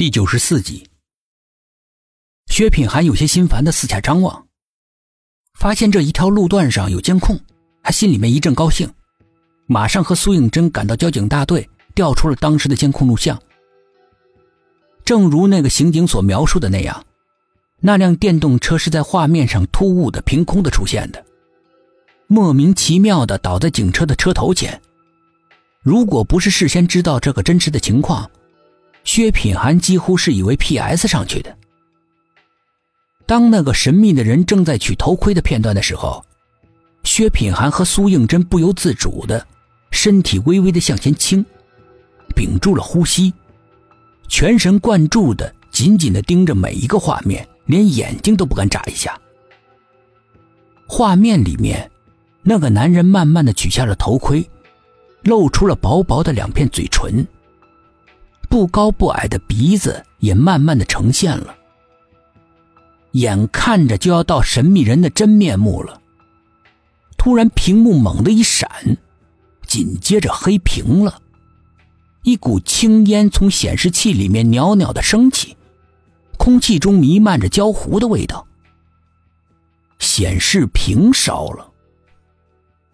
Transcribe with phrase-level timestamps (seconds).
[0.00, 0.88] 第九十四集，
[2.46, 4.46] 薛品涵有些心烦的四下张望，
[5.52, 7.38] 发现这一条路段上有监控，
[7.82, 8.90] 他心里面一阵高兴，
[9.66, 13.38] 马上和苏应真赶到交警大队，调出了当时的监控录像。
[15.04, 17.04] 正如那个刑警所描述的那样，
[17.80, 21.22] 那辆电动车是在画面上突兀的、凭空的出现的，
[22.26, 24.80] 莫名其妙的倒在警车的车头前。
[25.82, 28.30] 如果不是事先知道这个真实的情况，
[29.04, 31.08] 薛品涵几乎是以为 P.S.
[31.08, 31.56] 上去的。
[33.26, 36.24] 当那个神秘的人正在取头盔的片段的时候，
[37.04, 39.46] 薛品涵和苏应真不由自主的
[39.90, 41.44] 身体微微的向前倾，
[42.34, 43.32] 屏住了呼吸，
[44.28, 49.18] 全神贯注的紧紧的盯着每一个画面，连眼睛都不敢眨一下。
[50.86, 51.88] 画面里面，
[52.42, 54.44] 那个男人慢慢的取下了头盔，
[55.22, 57.26] 露出了薄薄的两片嘴唇。
[58.50, 61.54] 不高不矮的鼻子也慢慢的呈现了，
[63.12, 66.02] 眼看着就要到神秘人的真面目了。
[67.16, 68.68] 突然，屏幕猛地一闪，
[69.66, 71.22] 紧接着黑屏了，
[72.24, 75.56] 一股青烟从显示器里面袅袅的升起，
[76.36, 78.44] 空气中弥漫着焦糊的味道。
[80.00, 81.70] 显示屏烧了，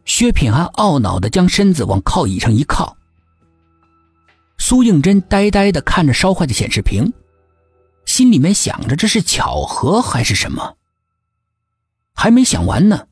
[0.05, 2.95] 薛品涵懊恼的将身子往靠椅上一靠。
[4.69, 7.13] 苏应真呆呆的看着烧坏的显示屏，
[8.05, 10.77] 心里面想着这是巧合还是什么。
[12.13, 13.07] 还没想完呢，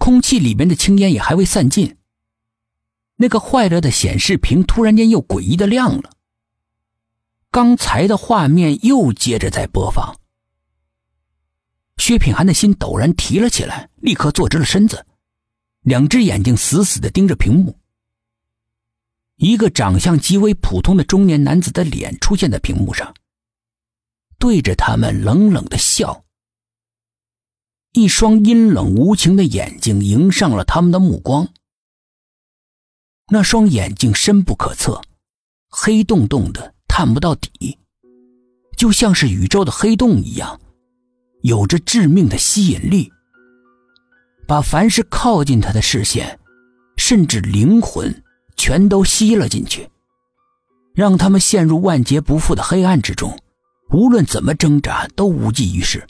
[0.00, 1.98] 空气里面的青烟也还未散尽。
[3.14, 6.10] 那个坏了的显示屏突然间又诡异的亮了。
[7.52, 10.16] 刚才的画面又接着在播放。
[11.96, 15.06] 薛品涵的心陡然提了起来，立刻坐直了身子，
[15.82, 17.78] 两只眼睛死死的盯着屏幕。
[19.36, 23.14] 一个长相极为普通的中年男子的脸出现在屏幕上，
[24.38, 26.24] 对着他们冷冷的笑。
[27.92, 31.48] 一双阴冷无情的眼睛迎上了他们的目光。
[33.30, 35.02] 那双眼睛深不可测，
[35.68, 37.78] 黑洞洞的，探不到底，
[38.76, 40.60] 就像是宇宙的黑洞一样，
[41.42, 43.10] 有着致命的吸引力，
[44.46, 46.38] 把凡是靠近他的视线，
[46.96, 48.22] 甚至灵魂。
[48.62, 49.90] 全都吸了进去，
[50.94, 53.36] 让他们陷入万劫不复的黑暗之中，
[53.90, 56.06] 无论怎么挣扎都无济于事。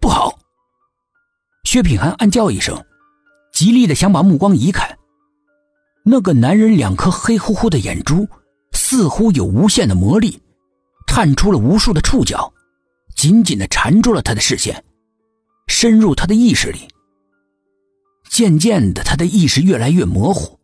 [0.00, 0.36] 不好！
[1.62, 2.84] 薛品涵暗叫一声，
[3.52, 4.98] 极力的想把目光移开。
[6.04, 8.26] 那个男人两颗黑乎乎的眼珠，
[8.72, 10.42] 似乎有无限的魔力，
[11.06, 12.52] 探出了无数的触角，
[13.14, 14.84] 紧紧的缠住了他的视线，
[15.68, 16.88] 深入他的意识里。
[18.28, 20.58] 渐渐的，他的意识越来越模糊。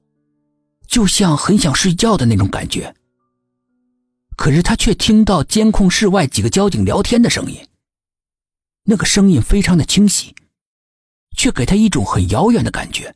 [0.87, 2.95] 就像很想睡觉的那种感觉，
[4.37, 7.67] 可是他却听到监控室外几个交警聊天的声音。
[8.85, 10.35] 那个声音非常的清晰，
[11.37, 13.15] 却给他一种很遥远的感觉，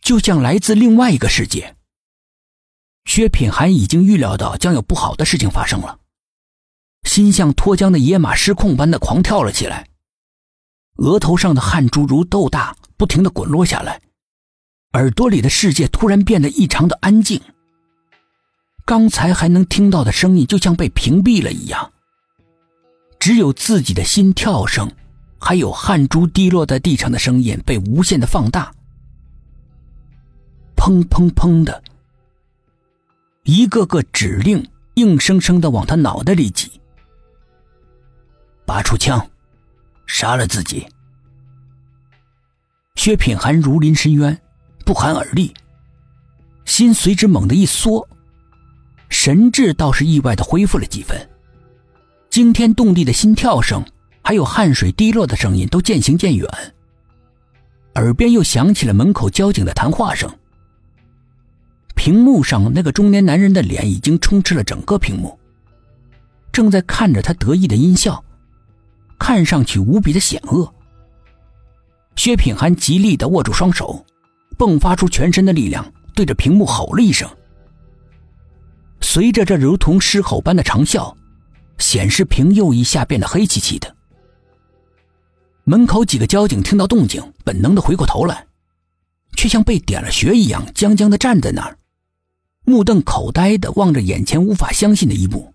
[0.00, 1.76] 就像来自另外一个世界。
[3.04, 5.98] 薛品涵已经预料到将有不好的事情发生了，
[7.02, 9.88] 心像脱缰的野马失控般的狂跳了起来，
[10.98, 14.00] 额头上的汗珠如豆大，不停的滚落下来。
[14.94, 17.40] 耳朵里的世界突然变得异常的安静，
[18.84, 21.92] 刚才还能听到的声音就像被屏蔽了一样，
[23.18, 24.92] 只有自己的心跳声，
[25.38, 28.70] 还有汗珠滴落在地上的声音被无限的放大，
[30.76, 31.82] 砰砰砰的，
[33.44, 36.70] 一个个指令硬生生的往他脑袋里挤，
[38.66, 39.26] 拔出枪，
[40.06, 40.86] 杀了自己。
[42.96, 44.41] 薛品涵如临深渊。
[44.92, 45.54] 不寒而栗，
[46.66, 48.06] 心随之猛地一缩，
[49.08, 51.30] 神智倒是意外的恢复了几分，
[52.28, 53.82] 惊天动地的心跳声，
[54.22, 56.46] 还有汗水滴落的声音都渐行渐远，
[57.94, 60.30] 耳边又响起了门口交警的谈话声。
[61.94, 65.38] 屏幕上那个中年男人的脸已经充斥了整个屏幕，
[66.52, 68.22] 正在看着他得意的阴笑，
[69.18, 70.70] 看上去无比的险恶。
[72.14, 74.04] 薛品涵极力的握住双手。
[74.66, 77.28] 迸发出全身的力量，对着屏幕吼了一声。
[79.00, 81.14] 随着这如同狮吼般的长啸，
[81.78, 83.94] 显示屏又一下变得黑漆漆的。
[85.64, 88.46] 门口几个交警听到动静，本能的回过头来，
[89.36, 91.78] 却像被点了穴一样，僵僵的站在那儿，
[92.64, 95.52] 目瞪口呆的望着眼前无法相信的一幕。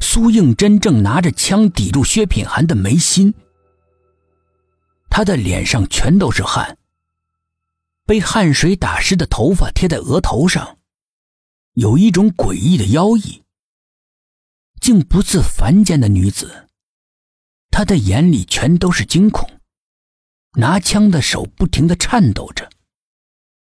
[0.00, 3.34] 苏应真正拿着枪抵住薛品涵的眉心，
[5.08, 6.76] 他的脸上全都是汗。
[8.06, 10.78] 被汗水打湿的头发贴在额头上，
[11.72, 13.42] 有一种诡异的妖异。
[14.80, 16.68] 竟不似凡间的女子，
[17.70, 19.48] 她的眼里全都是惊恐，
[20.58, 22.70] 拿枪的手不停的颤抖着。